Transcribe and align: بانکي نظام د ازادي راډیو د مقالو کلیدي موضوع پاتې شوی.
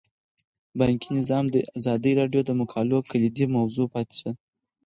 بانکي 0.79 1.09
نظام 1.19 1.45
د 1.51 1.57
ازادي 1.77 2.11
راډیو 2.19 2.41
د 2.45 2.51
مقالو 2.61 2.97
کلیدي 3.09 3.45
موضوع 3.55 3.85
پاتې 3.93 4.15
شوی. 4.19 4.33